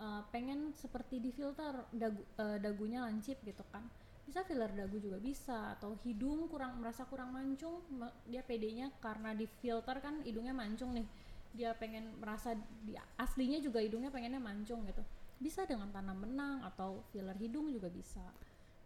uh, 0.00 0.22
pengen 0.32 0.72
seperti 0.78 1.20
di 1.20 1.30
filter 1.30 1.84
dagu, 1.92 2.22
uh, 2.40 2.56
dagunya 2.56 3.04
lancip 3.04 3.36
gitu 3.44 3.62
kan 3.68 3.84
bisa 4.30 4.46
filler 4.46 4.70
dagu 4.70 4.94
juga 4.96 5.18
bisa 5.18 5.74
atau 5.74 5.98
hidung 6.06 6.46
kurang 6.46 6.78
merasa 6.78 7.02
kurang 7.02 7.34
mancung 7.34 7.82
ma- 7.90 8.14
dia 8.22 8.46
pedenya 8.46 8.86
karena 9.02 9.34
di 9.34 9.50
filter 9.58 9.98
kan 9.98 10.22
hidungnya 10.22 10.54
mancung 10.54 10.94
nih 10.94 11.02
dia 11.50 11.74
pengen 11.74 12.14
merasa 12.22 12.54
di 12.86 12.94
aslinya 13.18 13.58
juga 13.58 13.82
hidungnya 13.82 14.14
pengennya 14.14 14.38
mancung 14.38 14.86
gitu 14.86 15.02
bisa 15.42 15.66
dengan 15.66 15.90
tanam 15.90 16.14
benang 16.22 16.62
atau 16.62 17.02
filler 17.10 17.34
hidung 17.42 17.74
juga 17.74 17.90
bisa 17.90 18.22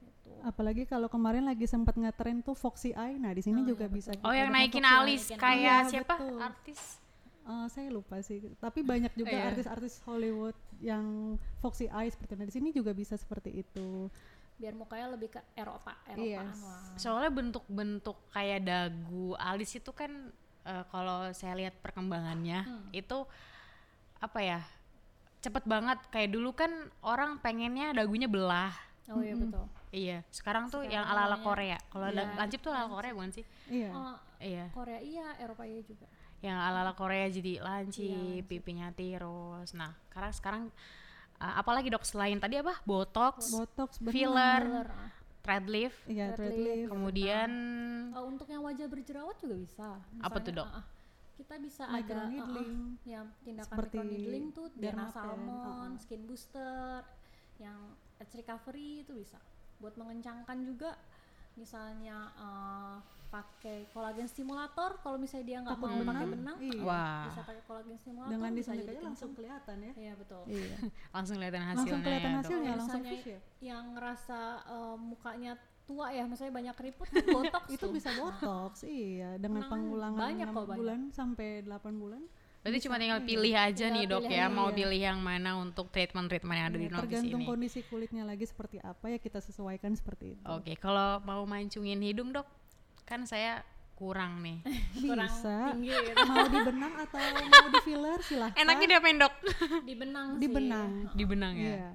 gitu. 0.01 0.33
apalagi 0.41 0.89
kalau 0.89 1.13
kemarin 1.13 1.45
lagi 1.45 1.69
sempat 1.69 1.93
ngetren 1.93 2.41
tuh 2.41 2.57
foxy 2.57 2.97
eye 2.97 3.21
nah 3.21 3.37
di 3.37 3.45
sini 3.45 3.61
Oh, 3.61 3.69
juga 3.69 3.85
iya, 3.85 3.93
bisa. 3.93 4.11
Oh 4.25 4.33
yang 4.33 4.49
naikin 4.49 4.81
foxy 4.81 4.97
alis 4.97 5.23
naikin 5.29 5.39
kayak 5.45 5.77
alis. 5.77 5.91
siapa? 5.93 6.15
Iya, 6.17 6.25
betul. 6.25 6.39
Artis. 6.41 6.81
Eh, 7.45 7.67
saya 7.69 7.89
lupa 7.93 8.17
sih 8.25 8.41
tapi 8.57 8.81
banyak 8.81 9.13
juga 9.13 9.37
Iya. 9.37 9.53
artis-artis 9.53 10.01
Hollywood 10.09 10.57
yang 10.81 11.37
foxy 11.61 11.93
eye 11.93 12.09
seperti 12.09 12.33
itu. 12.33 12.41
nah 12.41 12.49
di 12.49 12.55
sini 12.57 12.69
juga 12.73 12.97
bisa 12.97 13.21
seperti 13.21 13.61
itu 13.61 14.09
biar 14.55 14.73
mukanya 14.73 15.11
lebih 15.11 15.29
ke 15.29 15.41
Eropa 15.53 15.99
Eropaan 16.05 16.47
Yes. 16.47 16.61
lah 16.61 16.83
Soalnya 16.95 17.31
bentuk-bentuk 17.31 18.15
kayak 18.31 18.61
dagu 18.63 19.35
alis 19.37 19.73
itu 19.73 19.91
kan 19.91 20.31
eh, 20.63 20.85
kalau 20.89 21.29
saya 21.31 21.55
lihat 21.55 21.75
perkembangannya 21.79 22.63
Hmm. 22.63 22.89
itu 22.91 23.27
apa 24.19 24.41
ya? 24.41 24.61
Cepet 25.39 25.65
banget 25.65 25.99
kayak 26.09 26.31
dulu 26.31 26.53
kan 26.53 26.71
orang 27.01 27.37
pengennya 27.39 27.93
dagunya 27.93 28.25
belah. 28.27 28.73
oh 29.07 29.21
iya 29.21 29.37
betul 29.37 29.67
Iya, 29.91 30.19
sekarang 30.29 30.67
tuh 30.67 30.83
Sekarang 30.83 30.91
yang 30.91 31.05
ala-ala 31.07 31.39
Korea. 31.39 31.79
Kalau 31.87 32.09
Iya, 32.09 32.35
lancip 32.35 32.59
tuh 32.59 32.73
ala 32.73 32.89
Korea 32.89 33.13
bukan 33.13 33.31
sih? 33.31 33.45
iya 33.69 33.93
Oh, 33.93 34.17
Iya, 34.41 34.67
Korea 34.71 34.99
iya 34.99 35.27
Eropa 35.37 35.63
iya 35.63 35.81
juga 35.81 36.09
yang 36.41 36.57
ala-ala 36.57 36.93
Korea 36.93 37.25
jadi 37.27 37.57
lancip, 37.59 38.01
Iya, 38.01 38.17
lancip. 38.41 38.43
pipinya 38.49 38.89
tirus. 38.91 39.73
Nah, 39.73 39.93
sekarang 40.09 40.33
sekarang 40.33 40.63
eh, 41.41 41.55
apalagi 41.59 41.89
dok? 41.91 42.05
Selain 42.07 42.37
tadi 42.39 42.59
apa? 42.59 42.79
Botox, 42.85 43.51
botox 43.51 43.99
filler, 44.05 44.63
Filler, 44.63 44.89
thread 45.45 45.67
lift, 45.69 45.99
iya 46.09 46.33
thread 46.33 46.57
lift. 46.57 46.65
lift 46.65 46.91
kemudian 46.91 47.51
Oh, 48.17 48.25
untuk 48.31 48.49
yang 48.49 48.63
wajah 48.65 48.87
berjerawat 48.89 49.37
juga 49.43 49.57
bisa. 49.61 49.89
Apa 50.23 50.39
tuh, 50.41 50.55
Misalnya, 50.55 50.61
Dok? 50.65 50.69
ah, 50.73 50.85
kita 51.35 51.55
bisa 51.59 51.83
ada 51.85 51.93
ah, 51.93 51.99
microneedling 51.99 52.73
ya 53.05 53.21
tindakan 53.43 53.75
Seperti 53.75 53.97
microneedling 53.99 54.47
tuh 54.55 54.67
Derma 54.79 55.07
Salmon, 55.11 55.91
uh-uh. 55.93 56.01
skin 56.01 56.23
booster, 56.25 57.03
yang 57.59 57.79
recovery 58.33 59.05
itu 59.05 59.13
bisa. 59.19 59.37
Buat 59.83 59.99
mengencangkan 59.99 60.59
juga 60.65 60.95
misalnya 61.55 62.31
eh, 62.39 62.97
pakai 63.35 63.77
kolagen 63.91 64.27
stimulator 64.31 64.91
kalau 65.03 65.19
misalnya 65.19 65.47
dia 65.51 65.59
nggak 65.67 65.79
mau 65.83 65.91
pakai 65.91 66.07
benang, 66.07 66.31
benang 66.31 66.57
iya. 66.63 66.83
wah 66.87 67.27
bisa 67.27 67.43
pakai 67.43 67.63
kolagen 67.67 67.97
stimulator 67.99 68.31
dengan 68.31 68.51
bisa 68.55 68.71
disuntik 68.71 68.87
jadi 68.87 68.95
aja 68.95 69.07
langsung 69.11 69.31
kelihatan 69.35 69.77
ya 69.83 69.93
iya 69.99 70.13
betul 70.15 70.43
iya 70.47 70.77
langsung 71.17 71.37
kelihatan 71.43 71.63
hasilnya. 71.67 71.75
langsung 71.83 72.01
kelihatan 72.07 72.31
ya, 72.31 72.39
hasilnya 72.39 72.63
Kayak 72.65 72.79
langsung 72.79 73.03
fish 73.03 73.27
ya 73.27 73.41
yang 73.59 73.85
ngerasa 73.99 74.41
eh, 74.71 74.97
mukanya 75.03 75.53
tua 75.85 76.07
ya 76.15 76.25
misalnya 76.25 76.53
banyak 76.55 76.75
keriput 76.81 77.09
kan 77.13 77.25
botox 77.29 77.65
itu 77.77 77.85
tuh. 77.85 77.91
bisa 77.93 78.11
botox 78.17 78.73
iya 78.87 79.31
dengan 79.37 79.67
Penanganan 79.67 79.73
pengulangan 79.85 80.21
banyak 80.23 80.49
6 80.49 80.55
kok, 80.55 80.65
banyak. 80.65 80.79
bulan 80.81 81.01
sampai 81.13 81.49
8 81.67 82.03
bulan 82.03 82.23
Berarti 82.65 82.81
cuma 82.89 82.97
tinggal 82.97 83.21
iya. 83.21 83.29
pilih 83.29 83.53
aja 83.61 83.77
Tinggal 83.77 83.93
nih 84.01 84.05
dok 84.09 84.23
pilih 84.25 84.39
ya, 84.41 84.47
mau 84.49 84.69
iya. 84.73 84.77
pilih 84.81 85.01
yang 85.13 85.21
mana 85.21 85.51
untuk 85.61 85.93
treatment-treatment 85.93 86.57
yang 86.57 86.69
ada 86.73 86.79
di 86.81 86.89
Iya, 86.89 86.95
novis 86.97 87.05
tergantung 87.05 87.43
ini. 87.45 87.49
kondisi 87.53 87.81
kulitnya 87.85 88.25
lagi 88.25 88.45
seperti 88.49 88.81
apa 88.81 89.05
ya 89.13 89.19
kita 89.21 89.37
sesuaikan 89.45 89.93
seperti 89.93 90.33
itu 90.33 90.45
Oke, 90.49 90.73
kalau 90.81 91.21
mau 91.29 91.45
mancungin 91.45 92.01
hidung 92.01 92.33
dok, 92.33 92.49
kan 93.05 93.25
saya 93.25 93.61
kurang 93.95 94.43
nih. 94.43 94.59
kurang 95.09 95.31
bisa 95.31 95.71
tinggi 95.71 95.93
gitu. 95.95 96.17
mau 96.31 96.47
di 96.47 96.59
benang 96.61 96.93
atau 96.99 97.21
mau 97.21 97.69
di 97.71 97.81
filler 97.81 98.19
silahkan 98.21 98.59
Enaknya 98.59 98.87
diapain 98.91 99.17
dok? 99.17 99.35
di 99.83 99.95
benang 99.95 100.29
di 100.35 100.47
sih. 100.47 100.53
benang 100.53 100.89
di 101.13 101.25
benang 101.25 101.55
ya. 101.55 101.69
iya 101.71 101.91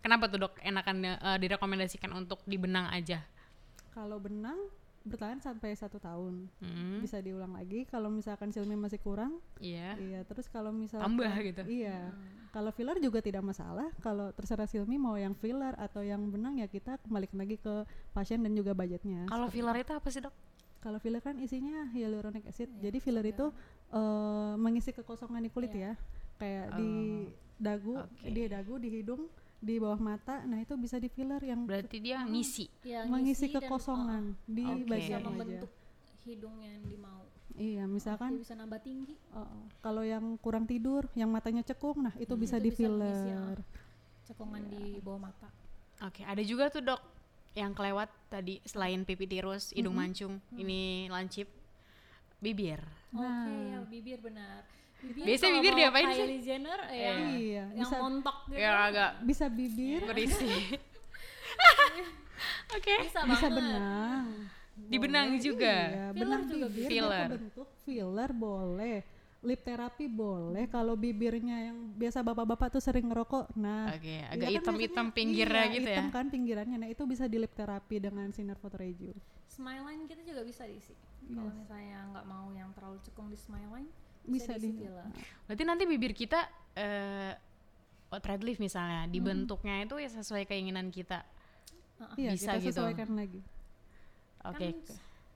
Kenapa 0.00 0.26
tuh 0.26 0.38
dok? 0.40 0.58
Enakan 0.58 0.96
eh, 1.04 1.36
direkomendasikan 1.38 2.10
untuk 2.10 2.42
di 2.42 2.56
benang 2.56 2.88
aja. 2.88 3.22
kalau 3.90 4.16
benang 4.16 4.56
bertahan 5.02 5.36
sampai 5.36 5.74
satu 5.74 5.98
tahun 5.98 6.46
Hmm, 6.58 7.02
bisa 7.02 7.18
diulang 7.18 7.52
lagi 7.52 7.84
kalau 7.84 8.06
misalkan 8.08 8.48
silmi 8.48 8.72
masih 8.72 8.96
kurang 8.96 9.36
iya. 9.58 9.98
iya 9.98 10.22
terus 10.22 10.46
kalau 10.46 10.70
misalkan 10.70 11.10
Tambah 11.12 11.32
gitu. 11.42 11.62
iya 11.66 12.14
kalau 12.48 12.70
filler 12.70 12.96
juga 12.96 13.18
tidak 13.18 13.42
masalah 13.42 13.90
kalau 13.98 14.30
terserah 14.30 14.64
silmi 14.64 14.96
mau 14.96 15.18
yang 15.18 15.34
filler 15.34 15.74
atau 15.76 16.00
yang 16.00 16.22
benang 16.24 16.54
ya 16.56 16.70
kita 16.70 17.02
kembalikan 17.02 17.34
lagi 17.36 17.58
ke 17.58 17.82
pasien 18.10 18.40
dan 18.40 18.54
juga 18.54 18.72
budgetnya 18.72 19.26
Kalau 19.26 19.50
filler 19.50 19.74
itu 19.76 19.90
apa 19.90 20.08
sih 20.08 20.22
dok? 20.22 20.32
Kalau 20.82 20.98
filler 20.98 21.22
kan 21.22 21.38
isinya 21.38 21.86
hyaluronic 21.94 22.42
acid. 22.44 22.66
Iya, 22.68 22.90
Jadi 22.90 22.98
filler 22.98 23.22
itu 23.24 23.46
eh, 23.94 24.54
mengisi 24.58 24.90
kekosongan 24.90 25.38
di 25.40 25.50
kulit 25.50 25.70
Iya. 25.70 25.94
ya. 25.94 26.02
Kayak 26.36 26.66
di 26.74 26.90
dagu, 27.54 27.94
Oke. 28.02 28.26
di 28.26 28.42
dagu, 28.50 28.74
di 28.82 28.88
hidung, 28.90 29.22
di 29.62 29.78
bawah 29.78 30.00
mata. 30.02 30.42
Nah, 30.42 30.58
itu 30.58 30.74
bisa 30.74 30.98
di 30.98 31.06
filler 31.06 31.38
yang 31.38 31.62
Berarti 31.70 32.02
dia 32.02 32.26
ngisi. 32.26 32.66
Ya, 32.82 33.06
mengisi 33.06 33.46
ngisi 33.46 33.54
dan, 33.54 33.62
kekosongan 33.62 34.22
di 34.44 34.64
Oke. 34.66 34.74
uh, 34.74 34.76
bisa 34.82 34.90
bagian 34.90 35.22
membentuk 35.22 35.70
hidung 36.22 36.56
yang 36.62 36.82
dimau 36.86 37.22
Iya, 37.52 37.84
dia 37.84 37.86
misalkan 37.86 38.38
bisa 38.38 38.54
nambah 38.56 38.80
tinggi 38.80 39.12
eh, 39.12 39.60
kalau 39.84 40.00
yang 40.02 40.38
kurang 40.40 40.64
tidur, 40.64 41.04
yang 41.12 41.28
matanya 41.28 41.60
cekung, 41.60 41.98
nah 42.00 42.14
itu 42.16 42.32
bisa 42.34 42.56
Hmm, 42.56 42.64
di 42.64 42.70
Itu 42.70 42.78
bisa 42.78 42.88
mengisi, 42.88 43.28
filler. 43.28 43.58
cekungan 44.24 44.62
di 44.70 44.82
bawah 45.02 45.20
mata 45.20 45.50
Oke, 46.00 46.22
ada 46.24 46.40
juga 46.42 46.70
tuh 46.70 46.80
dok 46.80 47.02
yang 47.52 47.72
kelewat 47.72 48.08
tadi 48.26 48.58
selain 48.64 49.04
pipi 49.04 49.24
tirus, 49.24 49.70
hidung 49.72 49.92
mancung, 49.92 50.40
ini 50.54 51.04
lancip, 51.06 51.48
bibir. 52.38 52.80
oke 53.10 53.20
Nah. 53.20 53.44
ya 53.46 53.78
bibir 53.84 54.18
benar 54.18 54.64
bibir 54.98 55.24
Biasanya 55.26 55.60
bibir 55.60 55.74
diapain 55.76 56.06
sih? 56.08 56.22
Kylie 56.22 56.40
Jenner 56.40 56.80
yang 56.88 57.18
Iya, 57.28 57.64
yang 57.74 57.84
bisa 57.84 57.96
montok 57.98 58.36
gitu 58.48 58.56
Ya 58.56 58.70
agak 58.82 59.10
bisa 59.20 59.44
bibir, 59.46 60.00
berisi. 60.06 60.48
Oke. 62.72 62.94
bisa 63.04 63.20
bisa 63.22 63.46
banget 63.46 63.52
benang. 63.52 64.26
Di 64.72 64.96
benang 64.96 65.28
Boleh, 65.30 65.42
juga? 65.44 65.74
Iya, 65.84 66.06
Filler 66.08 66.16
benang 66.16 66.42
juga 66.48 66.66
bibir 66.66 66.88
Filler. 66.88 67.28
bentuk 67.30 67.68
filler 67.84 68.30
boleh. 68.32 68.98
Lip 69.42 69.66
terapi 69.66 70.06
boleh 70.06 70.70
kalau 70.70 70.94
bibirnya 70.94 71.66
yang 71.66 71.90
biasa 71.98 72.22
bapak-bapak 72.22 72.78
tuh 72.78 72.82
sering 72.82 73.10
ngerokok. 73.10 73.50
Nah, 73.58 73.90
Oke, 73.90 74.22
iya 74.22 74.30
agak 74.30 74.46
kan 74.46 74.54
hitam-hitam 74.54 75.06
biasanya- 75.10 75.16
pinggirnya 75.18 75.64
iya, 75.66 75.74
gitu 75.74 75.88
ya. 75.90 75.94
hitam 75.98 76.08
kan 76.14 76.24
pinggirannya. 76.30 76.76
Nah, 76.78 76.88
itu 76.88 77.02
bisa 77.10 77.26
di 77.26 77.42
lip 77.42 77.50
terapi 77.52 77.96
dengan 77.98 78.30
sinar 78.30 78.54
fotoreju. 78.56 79.10
smile 79.52 79.84
line 79.84 80.08
kita 80.08 80.24
juga 80.24 80.48
bisa 80.48 80.64
diisi 80.64 80.96
kalau 81.28 81.52
misalnya 81.52 82.08
nggak 82.08 82.24
mau 82.24 82.48
yang 82.56 82.72
terlalu 82.72 82.96
cekung 83.04 83.28
di 83.28 83.36
smile 83.36 83.68
line 83.68 83.90
Bisa 84.24 84.56
diisi 84.56 84.72
di 84.72 84.80
filler. 84.80 85.04
Berarti 85.44 85.62
nanti 85.68 85.84
bibir 85.84 86.16
kita 86.16 86.40
eh 86.72 87.36
oh, 88.08 88.20
thread 88.22 88.40
lift 88.40 88.62
misalnya, 88.62 89.04
dibentuknya 89.10 89.84
itu 89.84 89.98
ya 89.98 90.08
sesuai 90.08 90.46
keinginan 90.46 90.88
kita. 90.88 91.20
Iya, 92.16 92.32
Bisa 92.32 92.56
kita 92.56 92.64
gitu. 92.64 92.80
sesuaikan 92.80 93.12
lagi. 93.12 93.40
Oke. 94.42 94.72
kan 94.72 94.74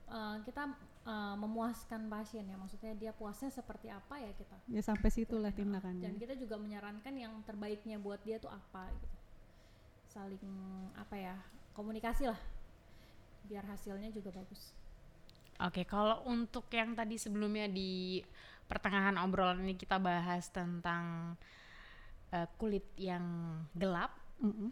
uh, 0.09 0.35
kita 0.41 0.63
uh, 1.07 1.35
memuaskan 1.39 2.11
pasien 2.11 2.43
ya. 2.43 2.59
Maksudnya 2.59 2.93
dia 2.99 3.11
puasnya 3.15 3.47
seperti 3.47 3.87
apa 3.87 4.19
ya 4.19 4.31
kita. 4.35 4.57
Ya 4.67 4.83
sampai 4.83 5.09
situlah 5.09 5.49
dan 5.55 5.79
tindakannya. 5.79 6.11
kita 6.19 6.35
juga 6.35 6.59
menyarankan 6.59 7.13
yang 7.15 7.33
terbaiknya 7.47 7.97
buat 7.97 8.19
dia 8.27 8.37
tuh 8.37 8.51
apa 8.51 8.91
gitu. 8.91 9.17
Saling 10.11 10.45
apa 10.99 11.15
ya 11.15 11.35
komunikasi 11.71 12.27
lah. 12.27 12.39
Biar 13.47 13.63
hasilnya 13.63 14.11
juga 14.11 14.35
bagus. 14.35 14.75
Oke, 15.57 15.89
kalau 15.89 16.21
untuk 16.29 16.69
yang 16.69 16.93
tadi 16.93 17.17
sebelumnya 17.17 17.65
di 17.65 18.21
pertengahan 18.69 19.17
obrolan 19.17 19.65
ini 19.65 19.73
kita 19.73 19.97
bahas 19.97 20.53
tentang 20.53 21.33
eh, 22.29 22.45
kulit 22.61 22.85
yang 22.99 23.25
gelap, 23.73 24.13
Mm-mm. 24.37 24.69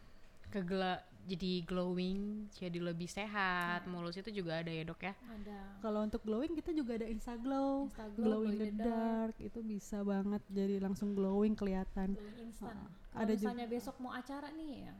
kegela 0.53 1.01
jadi 1.25 1.65
glowing, 1.65 2.45
jadi 2.53 2.77
lebih 2.79 3.09
sehat, 3.09 3.83
mulus 3.85 4.13
itu 4.15 4.29
juga 4.31 4.61
ada 4.61 4.69
ya 4.69 4.85
dok 4.85 5.01
ya? 5.01 5.13
ada 5.25 5.57
Kalau 5.81 6.01
untuk 6.01 6.21
glowing 6.21 6.53
kita 6.53 6.69
juga 6.71 6.95
ada 6.95 7.05
Instaglow, 7.05 7.89
Instaglow, 7.89 8.21
glow 8.21 8.41
in 8.45 8.55
the 8.55 8.69
dark. 8.71 9.33
itu 9.37 9.59
bisa 9.59 10.01
banget 10.01 10.41
jadi 10.47 10.77
langsung 10.77 11.13
glowing 11.13 11.53
kelihatan. 11.53 12.13
glowing 12.13 12.37
instan 12.45 12.77
ada 13.11 13.33
juga- 13.33 13.51
misalnya 13.51 13.65
besok 13.65 13.95
mau 13.97 14.13
acara 14.13 14.49
nih 14.51 14.85
ya 14.85 14.95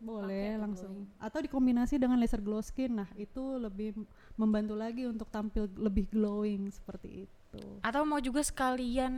Boleh 0.00 0.56
langsung. 0.56 1.04
glowing. 1.04 1.20
Atau 1.20 1.44
dikombinasi 1.44 2.00
dengan 2.00 2.16
laser 2.16 2.40
glow 2.40 2.64
skin. 2.64 3.04
Nah, 3.04 3.08
itu 3.20 3.60
lebih 3.60 3.92
membantu 4.32 4.72
lagi 4.72 5.04
untuk 5.04 5.28
tampil 5.28 5.68
lebih 5.76 6.08
glowing 6.08 6.72
seperti 6.72 7.28
itu. 7.28 7.60
Atau 7.84 8.08
mau 8.08 8.16
juga 8.16 8.40
sekalian 8.40 9.12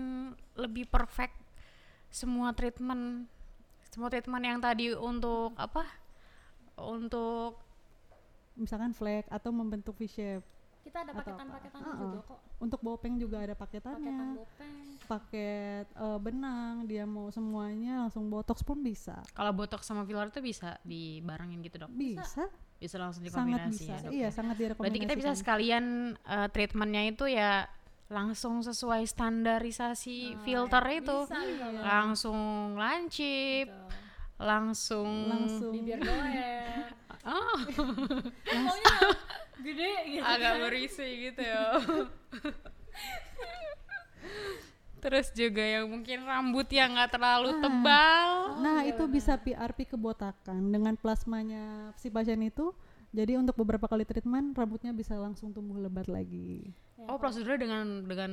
lebih 0.59 0.91
perfect 0.91 1.39
semua 2.11 2.51
treatment, 2.51 3.31
semua 3.95 4.11
treatment 4.11 4.43
yang 4.43 4.59
tadi 4.59 4.91
untuk 4.91 5.55
apa? 5.55 5.87
Untuk 6.75 7.61
Misalkan 8.55 8.93
flek 8.93 9.25
atau 9.27 9.49
membentuk 9.49 9.97
V 9.97 10.05
shape. 10.05 10.45
kita 10.83 10.99
ada 11.01 11.11
Atau 11.11 11.23
apa? 11.23 11.31
paketan-paketannya 11.31 11.89
Uh-uh. 11.89 12.03
juga 12.03 12.19
kok 12.27 12.39
Untuk 12.59 12.81
bopeng 12.81 13.15
juga 13.17 13.37
ada 13.41 13.55
paketan 13.55 13.97
paketannya. 13.97 14.35
bopeng 14.37 14.75
Paket 15.03 15.87
eh, 15.89 16.19
benang, 16.19 16.75
dia 16.85 17.05
mau 17.05 17.27
semuanya 17.29 18.03
langsung 18.03 18.27
botox 18.27 18.61
pun 18.61 18.79
bisa. 18.79 19.23
Kalau 19.31 19.51
botox 19.51 19.83
sama 19.83 20.03
filler 20.03 20.27
itu 20.27 20.41
bisa 20.41 20.77
dibarengin 20.83 21.59
gitu 21.61 21.79
dok? 21.79 21.91
Bisa, 21.91 22.45
Bisa 22.77 22.97
langsung 22.99 23.23
sangat 23.25 23.63
dikombinasi 23.63 23.79
bisa. 23.79 23.89
ya 23.89 23.99
dok? 24.01 24.11
iya, 24.11 24.23
ya? 24.23 24.29
sangat 24.29 24.55
direkomendasikan. 24.55 24.83
Berarti 24.85 24.99
kita 25.01 25.15
bisa 25.17 25.33
sekalian 25.33 25.85
eh, 26.19 26.49
treatmentnya 26.51 27.03
itu 27.07 27.25
ya 27.27 27.53
langsung 28.09 28.61
sesuai 28.61 29.07
standarisasi 29.07 30.19
Nah, 30.31 30.41
filter 30.43 30.85
itu, 30.93 31.19
bisa 31.25 31.39
banget. 31.41 31.81
langsung 31.81 32.39
lancip, 32.75 33.67
Gitu. 33.67 33.87
Langsung, 34.43 35.09
langsung 35.31 35.73
bibir 35.73 36.03
goyang 36.03 36.91
oh, 37.31 37.59
pokoknya 38.43 38.97
gede 39.63 39.93
gitu 40.19 40.27
agak 40.27 40.55
berisi 40.59 41.07
gitu 41.31 41.41
ya. 41.43 41.79
Terus 45.03 45.35
juga 45.35 45.63
yang 45.63 45.91
mungkin 45.91 46.23
rambut 46.23 46.71
yang 46.71 46.95
nggak 46.95 47.11
terlalu 47.19 47.59
tebal. 47.59 48.59
Nah, 48.63 48.87
itu 48.87 49.03
bisa 49.11 49.35
PRP 49.35 49.91
kebotakan 49.91 50.71
dengan 50.71 50.95
plasmanya 50.95 51.91
si 51.99 52.07
pasien 52.07 52.39
itu. 52.43 52.71
Jadi 53.13 53.37
untuk 53.37 53.59
beberapa 53.59 53.91
kali 53.91 54.07
treatment 54.07 54.57
rambutnya 54.57 54.95
bisa 54.95 55.19
langsung 55.19 55.51
tumbuh 55.51 55.77
lebat 55.77 56.07
lagi. 56.07 56.71
Ya, 56.97 57.07
Oh 57.11 57.19
prosedurnya 57.19 57.67
dengan 57.67 57.87
dengan 58.07 58.33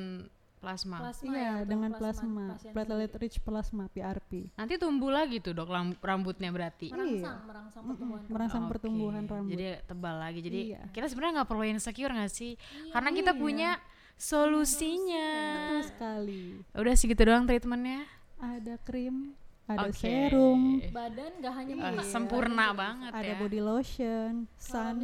plasma. 0.60 0.98
plasma 1.00 1.32
iya, 1.32 1.40
ya, 1.40 1.54
dengan 1.64 1.92
plasma, 1.92 2.44
pasien 2.54 2.72
platelet 2.72 3.14
rich 3.16 3.40
plasma 3.40 3.88
PRP. 3.88 4.52
Nanti 4.54 4.76
tumbuh 4.76 5.10
lagi 5.10 5.40
tuh 5.40 5.52
dok 5.52 5.72
rambutnya 5.98 6.52
berarti. 6.52 6.92
merangsang 6.92 7.40
merangsang 7.44 7.84
pertumbuhan 7.86 8.20
Mm-mm, 8.22 8.32
merangsang 8.32 8.64
Oke, 8.64 8.70
pertumbuhan 8.70 9.24
rambut. 9.24 9.50
Jadi 9.50 9.66
tebal 9.84 10.16
lagi. 10.16 10.40
Jadi 10.40 10.60
Iya. 10.70 10.82
kita 10.92 11.08
sebenarnya 11.08 11.34
nggak 11.42 11.50
perlu 11.50 11.64
insecure 11.66 12.12
nggak 12.12 12.30
sih? 12.30 12.52
Karena 12.90 13.10
kita 13.10 13.32
Iya. 13.32 13.40
punya 13.40 13.70
solusinya. 14.16 15.30
Betul 15.70 15.84
sekali. 15.88 16.44
Udah 16.74 16.94
segitu 16.94 17.22
doang 17.24 17.44
treatmentnya. 17.44 18.04
Ada 18.36 18.76
krim, 18.80 19.36
ada 19.66 19.88
Oke. 19.88 20.00
serum, 20.00 20.80
badan 20.90 21.32
gak 21.38 21.54
hanya 21.54 21.74
Ah, 21.78 21.92
muka, 21.94 22.04
sempurna 22.04 22.50
badan 22.50 22.60
juga 22.66 22.80
banget 22.80 23.12
ada 23.14 23.28
ya. 23.28 23.36
body 23.38 23.60
lotion, 23.60 24.34
sun 24.56 24.98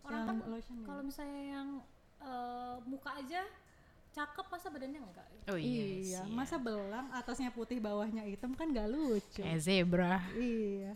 orang 0.00 0.24
kan 0.24 0.36
lotion 0.46 0.76
ya. 0.78 0.84
kalau 0.86 1.02
misalnya 1.02 1.42
yang 1.44 1.68
eh, 2.18 2.74
muka 2.84 3.10
aja 3.14 3.42
cakep 4.10 4.46
masa 4.46 4.66
badannya 4.68 5.00
enggak 5.00 5.26
Oh 5.48 5.56
iya, 5.56 5.84
Iya, 6.04 6.20
sih. 6.22 6.30
masa 6.30 6.56
belang 6.56 7.08
atasnya 7.10 7.48
putih 7.48 7.78
bawahnya 7.78 8.20
hitam 8.22 8.52
kan 8.52 8.68
gak 8.68 8.84
lucu. 8.86 9.40
Kayak 9.40 9.60
zebra. 9.60 10.20
Iya. 10.34 10.92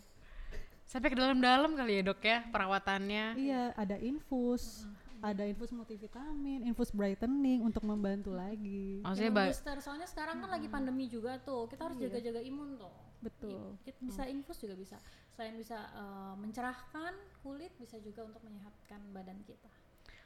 Sampai 0.85 1.09
ke 1.09 1.17
dalam-dalam 1.17 1.73
kali 1.73 1.97
ya 1.97 2.03
dok 2.03 2.21
ya 2.21 2.45
perawatannya. 2.47 3.33
Iya, 3.33 3.73
ada 3.73 3.97
infus, 3.97 4.85
ada 5.19 5.41
infus 5.41 5.73
multivitamin, 5.73 6.61
infus 6.63 6.91
brightening 6.91 7.63
untuk 7.63 7.81
membantu 7.81 8.29
lagi. 8.29 9.01
Maksudnya 9.01 9.33
ba- 9.33 9.49
booster 9.49 9.77
soalnya 9.79 10.05
sekarang 10.05 10.37
kan 10.37 10.49
lagi 10.51 10.67
pandemi 10.67 11.09
juga 11.09 11.39
tuh 11.39 11.65
kita 11.65 11.89
harus 11.89 11.97
jaga-jaga 11.97 12.39
imun 12.39 12.77
tuh 12.77 12.93
Betul. 13.19 13.73
I- 13.79 13.89
kita 13.89 13.99
bisa 14.03 14.23
infus 14.27 14.59
juga 14.59 14.75
bisa 14.75 14.97
selain 15.31 15.55
bisa 15.55 15.79
eh, 15.79 16.33
mencerahkan 16.37 17.13
kulit 17.39 17.73
bisa 17.79 17.97
juga 17.97 18.21
untuk 18.21 18.43
menyehatkan 18.43 19.01
badan 19.09 19.41
kita 19.41 19.71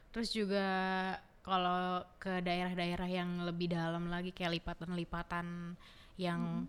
Terus 0.08 0.28
juga 0.30 0.66
kalau 1.48 2.04
ke 2.20 2.44
daerah-daerah 2.44 3.08
yang 3.08 3.42
lebih 3.42 3.72
dalam 3.72 4.12
lagi 4.12 4.30
kayak 4.30 4.60
lipatan-lipatan 4.60 5.74
yang 6.20 6.68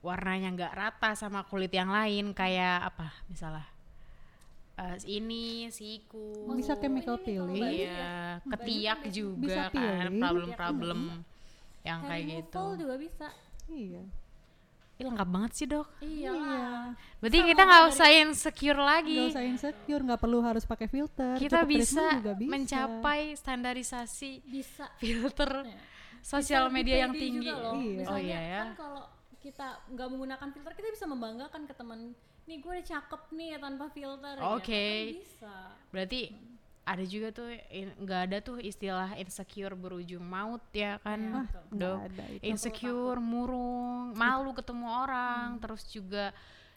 warnanya 0.00 0.48
nggak 0.52 0.72
rata 0.72 1.10
sama 1.12 1.44
kulit 1.44 1.72
yang 1.72 1.88
lain 1.88 2.32
kayak 2.32 2.88
apa 2.88 3.12
misalnya 3.28 3.64
eh, 4.80 4.96
ini 5.06 5.68
siku 5.68 6.48
Oh, 6.48 6.56
Bisa 6.56 6.76
chemical 6.76 7.16
peeling. 7.20 7.60
Iya 7.62 7.88
ya. 7.88 8.12
ketiak 8.52 9.00
juga 9.08 9.40
Bisa 9.44 9.62
kan 9.72 10.12
problem-problem 10.12 11.00
yang 11.84 12.00
kayak 12.02 12.24
gitu 12.40 12.64
juga 12.80 12.94
bisa 12.96 13.28
Iya. 13.68 14.04
Ih, 14.94 15.04
lengkap 15.04 15.26
banget 15.26 15.52
sih 15.52 15.66
dok 15.66 15.86
iya 15.98 16.30
Iya. 16.30 16.66
berarti 17.18 17.34
Sama 17.36 17.48
kita 17.48 17.62
nggak 17.62 17.82
dari- 17.82 17.92
usah 17.92 18.08
insecure 18.14 18.80
lagi 18.80 19.18
Gak 19.18 19.32
usah 19.32 19.44
insecure, 19.44 20.02
nggak 20.02 20.20
perlu 20.20 20.38
harus 20.40 20.64
pakai 20.64 20.86
filter. 20.86 21.34
kita 21.36 21.58
cukup 21.60 21.68
bisa, 21.68 22.04
juga 22.14 22.32
bisa. 22.32 22.48
mencapai 22.48 23.20
standarisasi 23.34 24.30
bisa 24.44 24.86
filter 24.96 25.50
Ya. 25.64 25.78
sosial 26.20 26.64
Bisa 26.64 26.72
media 26.72 26.96
yang 27.00 27.12
tinggi 27.12 27.48
juga 27.48 27.58
loh. 27.60 27.74
Iya. 27.74 27.82
oh 27.82 27.98
Misalnya 27.98 28.22
iya 28.24 28.40
ya 28.40 28.58
kan 28.60 28.68
kalau 28.76 29.02
kita 29.36 29.66
nggak 29.88 30.08
menggunakan 30.08 30.48
filter 30.50 30.72
kita 30.72 30.88
bisa 30.90 31.04
membanggakan 31.04 31.62
ke 31.64 31.74
teman 31.74 32.00
nih 32.44 32.56
gue 32.58 32.70
udah 32.70 32.86
cakep 32.86 33.22
nih 33.30 33.48
ya 33.48 33.58
tanpa 33.58 33.84
filter 33.88 34.34
gitu. 34.36 34.52
Oke. 34.52 34.86
Kan 34.86 35.18
bisa 35.18 35.54
berarti 35.90 36.20
ada 36.84 37.00
juga 37.02 37.28
tuh 37.30 37.48
nggak 37.96 38.20
ada 38.28 38.38
tuh 38.38 38.56
istilah 38.58 39.16
insecure 39.16 39.72
berujung 39.72 40.20
maut 40.20 40.60
ya 40.70 41.00
kan. 41.00 41.16
Nggak 41.16 41.72
dok 41.72 41.98
ada 42.02 42.24
itu. 42.30 42.42
insecure 42.44 43.18
murung 43.18 44.12
malu 44.12 44.52
ketemu 44.52 44.86
orang 44.86 45.56
terus 45.58 45.84
juga 45.86 46.30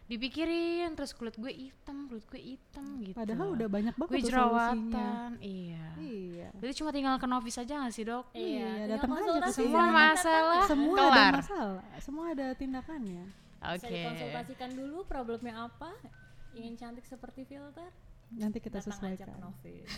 dipikirin 0.06 0.96
terus 0.96 1.12
kulit 1.12 1.36
gue 1.36 1.52
hitam 1.52 2.08
kulit 2.08 2.24
gue 2.26 2.40
hitam 2.40 3.04
gitu 3.04 3.12
Padahal 3.12 3.52
udah 3.52 3.68
banyak 3.68 3.92
banget 3.94 4.08
gue 4.10 4.22
jerawatan 4.24 5.32
iya 5.44 5.84
Iya. 6.00 6.48
Berarti 6.56 6.76
cuma 6.80 6.90
tinggal 6.90 7.16
ke 7.18 7.28
novis 7.28 7.58
aja 7.58 7.74
gak 7.78 7.92
sih 7.92 8.08
dok? 8.08 8.32
Iya, 8.32 8.88
Iya, 8.88 8.96
datang 8.96 9.12
aja 9.14 9.30
ke. 9.38 9.52
Semua 9.52 9.84
masalah 9.90 10.64
Semua 10.64 10.96
kelar. 10.96 11.12
ada 11.12 11.38
masalah, 11.38 11.84
semua 12.00 12.26
ada 12.32 12.48
tindakannya. 12.56 13.26
bisa 13.58 13.84
Oke. 13.84 13.90
dikonsultasikan 13.92 14.70
dulu 14.72 15.04
problemnya 15.04 15.66
apa 15.66 15.92
ingin 16.54 16.78
cantik 16.78 17.04
seperti 17.04 17.44
filter 17.44 17.90
Nanti 18.36 18.60
kita 18.60 18.84
datang 18.84 18.92
sesuaikan. 18.92 19.32
Novis 19.40 19.88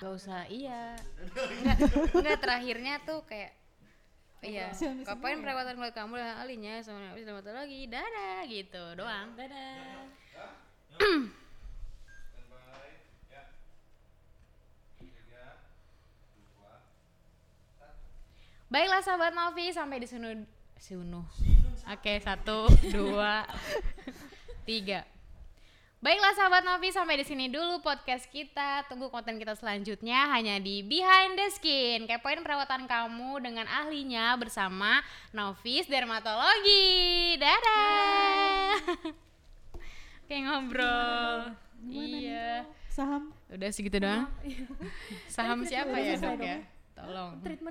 Gak 0.00 0.16
usah, 0.16 0.48
iya. 0.48 0.96
Enggak, 1.36 1.76
enggak 2.16 2.40
terakhirnya 2.40 3.04
tuh 3.04 3.20
kayak 3.28 3.52
Iya, 4.40 4.72
kapan 5.04 5.44
perawatan 5.44 5.76
kulit 5.76 5.92
kamu 5.92 6.16
dengan 6.16 6.40
ahlinya 6.40 6.80
sama 6.80 7.12
habis 7.12 7.28
selamat 7.28 7.52
lagi, 7.52 7.84
dadah 7.92 8.40
gitu 8.48 8.96
doang. 8.96 9.36
dadah 9.36 10.08
Baiklah 18.72 19.04
sahabat 19.04 19.36
Novi, 19.36 19.68
sampai 19.74 20.00
di 20.00 20.08
sunu 20.08 20.46
sunu. 20.80 21.20
Oke, 21.90 22.22
satu, 22.22 22.70
dua, 22.88 23.44
tiga. 24.68 25.04
Baiklah 26.00 26.32
sahabat 26.32 26.64
Novi, 26.64 26.88
sampai 26.96 27.20
di 27.20 27.28
sini 27.28 27.52
dulu 27.52 27.84
podcast 27.84 28.24
kita. 28.32 28.88
Tunggu 28.88 29.12
konten 29.12 29.36
kita 29.36 29.52
selanjutnya 29.52 30.32
hanya 30.32 30.56
di 30.56 30.80
Behind 30.80 31.36
the 31.36 31.52
Skin. 31.52 32.08
Kepoin 32.08 32.40
perawatan 32.40 32.88
kamu 32.88 33.44
dengan 33.44 33.68
ahlinya 33.68 34.32
bersama 34.40 35.04
Novis 35.36 35.84
Dermatologi. 35.92 37.36
Dadah. 37.36 38.80
Kayak 40.24 40.42
ngobrol. 40.48 41.52
Iya. 41.84 42.64
Saham 42.88 43.36
Udah 43.52 43.68
segitu 43.68 44.00
doang. 44.00 44.24
Saham 45.28 45.68
siapa 45.68 46.00
ya, 46.00 46.16
Dok 46.16 46.40
ya? 46.40 46.64
Tolong. 46.96 47.44
treatment 47.44 47.68